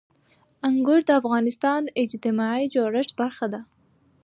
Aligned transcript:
انګور 0.67 0.99
د 1.05 1.09
افغانستان 1.21 1.79
د 1.85 1.89
اجتماعي 2.03 2.65
جوړښت 2.75 3.11
برخه 3.21 3.45
ده. 3.53 3.61